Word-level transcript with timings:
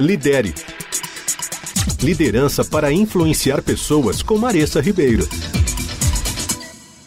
Lidere. 0.00 0.54
Liderança 2.02 2.64
para 2.64 2.90
influenciar 2.90 3.62
pessoas 3.62 4.22
com 4.22 4.38
Maressa 4.38 4.80
Ribeiro. 4.80 5.28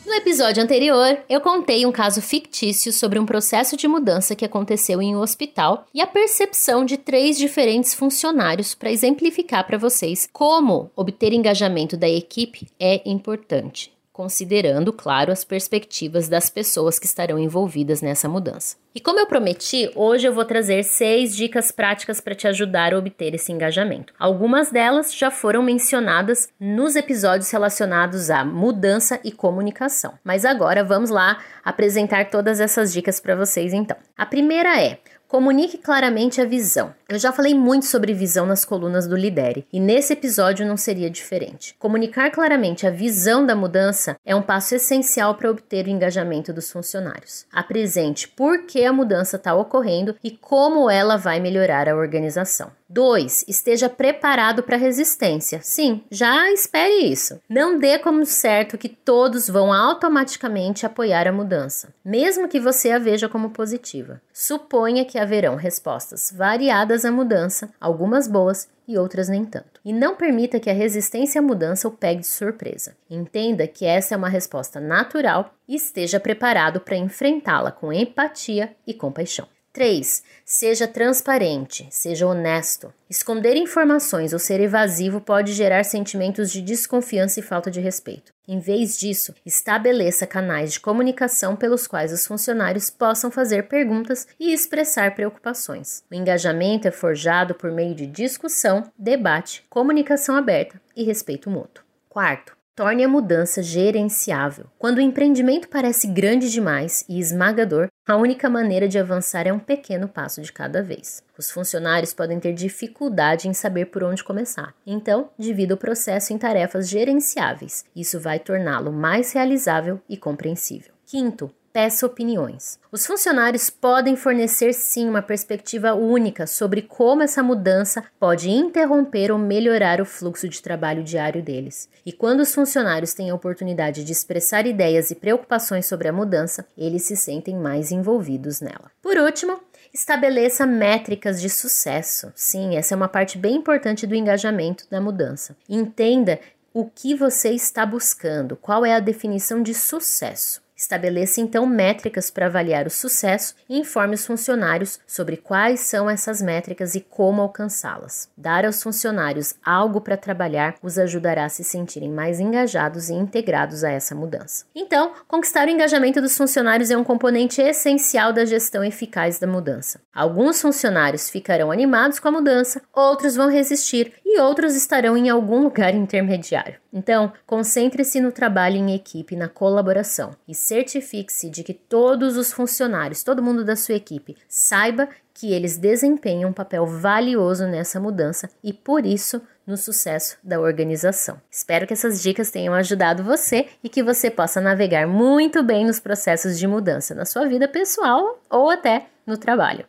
No 0.05 0.13
episódio 0.13 0.61
anterior, 0.61 1.17
eu 1.27 1.41
contei 1.41 1.85
um 1.85 1.91
caso 1.91 2.21
fictício 2.21 2.93
sobre 2.93 3.17
um 3.17 3.25
processo 3.25 3.75
de 3.75 3.87
mudança 3.87 4.35
que 4.35 4.45
aconteceu 4.45 5.01
em 5.01 5.15
um 5.15 5.19
hospital 5.19 5.87
e 5.93 5.99
a 5.99 6.07
percepção 6.07 6.85
de 6.85 6.95
três 6.95 7.37
diferentes 7.37 7.95
funcionários 7.95 8.75
para 8.75 8.91
exemplificar 8.91 9.65
para 9.65 9.79
vocês 9.79 10.29
como 10.31 10.91
obter 10.95 11.33
engajamento 11.33 11.97
da 11.97 12.07
equipe 12.07 12.67
é 12.79 13.01
importante 13.09 13.94
considerando, 14.15 14.93
claro, 14.93 15.29
as 15.29 15.43
perspectivas 15.43 16.29
das 16.29 16.49
pessoas 16.49 16.97
que 16.97 17.05
estarão 17.05 17.37
envolvidas 17.37 18.01
nessa 18.01 18.29
mudança. 18.29 18.77
E 18.95 18.99
como 19.01 19.19
eu 19.19 19.27
prometi, 19.27 19.91
hoje 19.93 20.25
eu 20.25 20.33
vou 20.33 20.45
trazer 20.45 20.83
seis 20.83 21.35
dicas 21.35 21.69
práticas 21.69 22.21
para 22.21 22.33
te 22.33 22.47
ajudar 22.47 22.93
a 22.93 22.97
obter 22.97 23.35
esse 23.35 23.51
engajamento. 23.51 24.13
Algumas 24.17 24.71
delas 24.71 25.13
já 25.13 25.29
foram 25.29 25.61
mencionadas 25.61 26.47
nos 26.57 26.95
episódios 26.95 27.51
relacionados 27.51 28.29
à 28.29 28.45
mudança 28.45 29.19
e 29.21 29.33
comunicação. 29.33 30.13
Mas 30.23 30.45
agora 30.45 30.81
vamos 30.81 31.09
lá 31.09 31.43
apresentar 31.61 32.29
todas 32.29 32.61
essas 32.61 32.93
dicas 32.93 33.19
para 33.19 33.35
vocês 33.35 33.73
então. 33.73 33.97
A 34.17 34.25
primeira 34.25 34.81
é 34.81 34.97
Comunique 35.27 35.79
claramente 35.79 36.39
a 36.39 36.45
visão. 36.45 36.93
Eu 37.07 37.19
já 37.19 37.31
falei 37.31 37.53
muito 37.53 37.85
sobre 37.85 38.15
visão 38.15 38.47
nas 38.47 38.65
colunas 38.65 39.05
do 39.05 39.15
Lidere 39.15 39.67
e 39.71 39.79
nesse 39.79 40.13
episódio 40.13 40.65
não 40.65 40.75
seria 40.75 41.07
diferente. 41.07 41.75
Comunicar 41.77 42.31
claramente 42.31 42.87
a 42.87 42.89
visão 42.89 43.45
da 43.45 43.55
mudança 43.55 44.17
é 44.25 44.35
um 44.35 44.41
passo 44.41 44.73
essencial 44.73 45.35
para 45.35 45.51
obter 45.51 45.85
o 45.85 45.89
engajamento 45.89 46.51
dos 46.51 46.71
funcionários. 46.71 47.45
Apresente 47.53 48.27
por 48.27 48.65
que 48.65 48.83
a 48.83 48.91
mudança 48.91 49.35
está 49.35 49.53
ocorrendo 49.53 50.15
e 50.23 50.31
como 50.31 50.89
ela 50.89 51.15
vai 51.15 51.39
melhorar 51.39 51.87
a 51.87 51.95
organização. 51.95 52.71
2. 52.87 53.45
Esteja 53.47 53.89
preparado 53.89 54.61
para 54.61 54.77
resistência. 54.77 55.59
Sim, 55.63 56.03
já 56.09 56.51
espere 56.51 57.05
isso. 57.05 57.39
Não 57.49 57.79
dê 57.79 57.97
como 57.97 58.25
certo 58.25 58.77
que 58.77 58.87
todos 58.87 59.49
vão 59.49 59.73
automaticamente 59.73 60.85
apoiar 60.85 61.27
a 61.27 61.31
mudança, 61.31 61.89
mesmo 62.03 62.47
que 62.47 62.59
você 62.59 62.91
a 62.91 62.99
veja 62.99 63.27
como 63.27 63.49
positiva. 63.49 64.21
Suponha 64.31 65.03
que 65.03 65.17
haverão 65.17 65.55
respostas 65.55 66.31
variadas 66.35 66.94
à 67.03 67.11
mudança, 67.11 67.69
algumas 67.81 68.27
boas 68.27 68.69
e 68.87 68.97
outras 68.97 69.27
nem 69.27 69.43
tanto. 69.43 69.81
E 69.83 69.91
não 69.91 70.15
permita 70.15 70.59
que 70.59 70.69
a 70.69 70.73
resistência 70.73 71.39
à 71.39 71.43
mudança 71.43 71.87
o 71.87 71.91
pegue 71.91 72.21
de 72.21 72.27
surpresa. 72.27 72.95
Entenda 73.09 73.67
que 73.67 73.85
essa 73.85 74.13
é 74.13 74.17
uma 74.17 74.29
resposta 74.29 74.79
natural 74.79 75.53
e 75.67 75.75
esteja 75.75 76.19
preparado 76.19 76.79
para 76.79 76.95
enfrentá-la 76.95 77.71
com 77.71 77.91
empatia 77.91 78.75
e 78.85 78.93
compaixão. 78.93 79.47
3. 79.75 80.23
Seja 80.45 80.87
transparente, 80.87 81.85
seja 81.91 82.25
honesto. 82.25 82.93
Esconder 83.09 83.57
informações 83.57 84.31
ou 84.31 84.39
ser 84.39 84.61
evasivo 84.61 85.19
pode 85.19 85.51
gerar 85.51 85.83
sentimentos 85.83 86.49
de 86.49 86.61
desconfiança 86.61 87.41
e 87.41 87.43
falta 87.43 87.69
de 87.69 87.81
respeito. 87.81 88.31
Em 88.47 88.57
vez 88.57 88.97
disso, 88.97 89.35
estabeleça 89.45 90.25
canais 90.25 90.71
de 90.71 90.79
comunicação 90.79 91.57
pelos 91.57 91.87
quais 91.87 92.13
os 92.13 92.25
funcionários 92.25 92.89
possam 92.89 93.29
fazer 93.29 93.67
perguntas 93.67 94.25
e 94.39 94.53
expressar 94.53 95.13
preocupações. 95.13 96.03
O 96.09 96.15
engajamento 96.15 96.87
é 96.87 96.91
forjado 96.91 97.53
por 97.53 97.69
meio 97.69 97.93
de 97.93 98.07
discussão, 98.07 98.89
debate, 98.97 99.65
comunicação 99.69 100.37
aberta 100.37 100.81
e 100.95 101.03
respeito 101.03 101.49
mútuo. 101.49 101.83
Quarto, 102.07 102.54
Torne 102.75 103.05
a 103.05 103.07
mudança 103.07 103.63
gerenciável. 103.63 104.65
Quando 104.77 104.97
o 104.97 105.01
empreendimento 105.01 105.69
parece 105.69 106.07
grande 106.07 106.51
demais 106.51 107.05
e 107.07 107.21
esmagador, 107.21 107.87
a 108.05 108.17
única 108.17 108.49
maneira 108.49 108.85
de 108.85 108.99
avançar 108.99 109.47
é 109.47 109.53
um 109.53 109.59
pequeno 109.59 110.09
passo 110.09 110.41
de 110.41 110.51
cada 110.51 110.83
vez. 110.83 111.23
Os 111.37 111.49
funcionários 111.49 112.13
podem 112.13 112.37
ter 112.37 112.51
dificuldade 112.51 113.47
em 113.47 113.53
saber 113.53 113.85
por 113.85 114.03
onde 114.03 114.25
começar. 114.25 114.75
Então, 114.85 115.29
divida 115.39 115.73
o 115.73 115.77
processo 115.77 116.33
em 116.33 116.37
tarefas 116.37 116.89
gerenciáveis. 116.89 117.85
Isso 117.95 118.19
vai 118.19 118.39
torná-lo 118.39 118.91
mais 118.91 119.31
realizável 119.31 120.01
e 120.09 120.17
compreensível. 120.17 120.93
Quinto, 121.05 121.49
peça 121.75 122.05
opiniões. 122.05 122.79
Os 122.89 123.05
funcionários 123.05 123.69
podem 123.69 124.15
fornecer 124.15 124.71
sim 124.71 125.09
uma 125.09 125.21
perspectiva 125.21 125.93
única 125.93 126.47
sobre 126.47 126.81
como 126.81 127.21
essa 127.21 127.43
mudança 127.43 128.05
pode 128.17 128.49
interromper 128.49 129.29
ou 129.29 129.37
melhorar 129.37 129.99
o 129.99 130.05
fluxo 130.05 130.47
de 130.47 130.61
trabalho 130.61 131.03
diário 131.03 131.43
deles. 131.43 131.89
E 132.05 132.13
quando 132.13 132.39
os 132.39 132.55
funcionários 132.55 133.13
têm 133.13 133.29
a 133.29 133.35
oportunidade 133.35 134.05
de 134.05 134.13
expressar 134.13 134.65
ideias 134.65 135.11
e 135.11 135.15
preocupações 135.15 135.85
sobre 135.85 136.07
a 136.07 136.13
mudança, 136.13 136.65
eles 136.77 137.03
se 137.03 137.17
sentem 137.17 137.57
mais 137.57 137.91
envolvidos 137.91 138.61
nela. 138.61 138.89
Por 139.01 139.17
último, 139.17 139.59
Estabeleça 139.93 140.65
métricas 140.65 141.39
de 141.39 141.49
sucesso. 141.49 142.29
Sim, 142.35 142.75
essa 142.75 142.93
é 142.93 142.97
uma 142.97 143.07
parte 143.07 143.37
bem 143.37 143.55
importante 143.55 144.05
do 144.05 144.13
engajamento 144.13 144.85
da 144.91 144.99
mudança. 144.99 145.55
Entenda 145.69 146.37
o 146.73 146.83
que 146.83 147.15
você 147.15 147.51
está 147.51 147.85
buscando, 147.85 148.57
qual 148.57 148.85
é 148.85 148.93
a 148.93 148.99
definição 148.99 149.63
de 149.63 149.73
sucesso. 149.73 150.64
Estabeleça 150.75 151.39
então 151.39 151.65
métricas 151.65 152.29
para 152.29 152.47
avaliar 152.47 152.85
o 152.85 152.89
sucesso 152.89 153.55
e 153.69 153.79
informe 153.79 154.15
os 154.15 154.25
funcionários 154.25 154.99
sobre 155.07 155.37
quais 155.37 155.79
são 155.79 156.09
essas 156.09 156.41
métricas 156.41 156.95
e 156.95 156.99
como 157.01 157.41
alcançá-las. 157.41 158.29
Dar 158.37 158.65
aos 158.65 158.83
funcionários 158.83 159.55
algo 159.63 160.01
para 160.01 160.17
trabalhar 160.17 160.75
os 160.83 160.99
ajudará 160.99 161.45
a 161.45 161.49
se 161.49 161.63
sentirem 161.63 162.11
mais 162.11 162.41
engajados 162.41 163.09
e 163.09 163.13
integrados 163.13 163.85
a 163.85 163.89
essa 163.89 164.13
mudança. 164.13 164.65
Então, 164.75 165.13
conquistar 165.27 165.67
o 165.67 165.71
engajamento 165.71 166.19
dos 166.19 166.35
funcionários 166.35 166.91
é 166.91 166.97
um 166.97 167.03
componente 167.05 167.61
essencial 167.61 168.33
da 168.33 168.43
gestão 168.43 168.83
eficaz 168.83 169.39
da 169.39 169.47
mudança. 169.47 170.01
Alguns 170.13 170.61
funcionários 170.61 171.29
ficarão 171.29 171.71
animados 171.71 172.19
com 172.19 172.27
a 172.27 172.31
mudança, 172.31 172.81
outros 172.93 173.35
vão 173.35 173.49
resistir 173.49 174.13
e 174.35 174.39
outros 174.39 174.75
estarão 174.75 175.15
em 175.15 175.29
algum 175.29 175.63
lugar 175.63 175.95
intermediário. 175.95 176.75
Então, 176.91 177.31
concentre-se 177.45 178.19
no 178.19 178.31
trabalho 178.31 178.75
em 178.75 178.93
equipe, 178.93 179.35
na 179.35 179.47
colaboração 179.47 180.35
e 180.47 180.53
certifique-se 180.53 181.49
de 181.49 181.63
que 181.63 181.73
todos 181.73 182.35
os 182.37 182.51
funcionários, 182.51 183.23
todo 183.23 183.41
mundo 183.41 183.63
da 183.63 183.75
sua 183.75 183.95
equipe, 183.95 184.35
saiba 184.47 185.07
que 185.33 185.53
eles 185.53 185.77
desempenham 185.77 186.49
um 186.49 186.53
papel 186.53 186.85
valioso 186.85 187.65
nessa 187.65 187.99
mudança 187.99 188.49
e, 188.63 188.71
por 188.71 189.05
isso, 189.05 189.41
no 189.65 189.75
sucesso 189.77 190.37
da 190.43 190.59
organização. 190.59 191.41
Espero 191.49 191.87
que 191.87 191.93
essas 191.93 192.21
dicas 192.21 192.51
tenham 192.51 192.73
ajudado 192.73 193.23
você 193.23 193.67
e 193.83 193.89
que 193.89 194.03
você 194.03 194.29
possa 194.29 194.61
navegar 194.61 195.07
muito 195.07 195.63
bem 195.63 195.85
nos 195.85 195.99
processos 195.99 196.57
de 196.59 196.67
mudança 196.67 197.15
na 197.15 197.25
sua 197.25 197.47
vida 197.47 197.67
pessoal 197.67 198.41
ou 198.49 198.69
até 198.69 199.07
no 199.25 199.37
trabalho. 199.37 199.85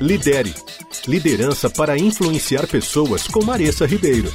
Lidere. 0.00 0.54
Liderança 1.06 1.70
para 1.70 1.96
influenciar 1.96 2.66
pessoas 2.66 3.28
com 3.28 3.44
Maressa 3.44 3.86
Ribeiro. 3.86 4.32